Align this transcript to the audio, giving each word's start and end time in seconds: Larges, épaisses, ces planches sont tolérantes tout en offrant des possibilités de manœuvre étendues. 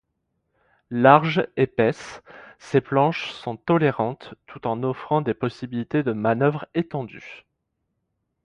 Larges, 0.89 1.47
épaisses, 1.57 2.23
ces 2.57 2.81
planches 2.81 3.33
sont 3.33 3.55
tolérantes 3.55 4.33
tout 4.47 4.65
en 4.65 4.81
offrant 4.81 5.21
des 5.21 5.35
possibilités 5.35 6.01
de 6.01 6.11
manœuvre 6.11 6.65
étendues. 6.73 7.45